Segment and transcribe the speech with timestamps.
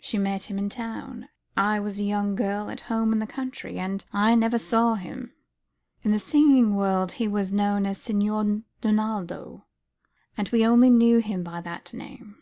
[0.00, 1.28] She met him in town.
[1.54, 5.34] I was a young girl at home in the country, and I never saw him.
[6.02, 9.66] In the singing world he was known as Signor Donaldo;
[10.34, 12.38] and we only knew of him by that name."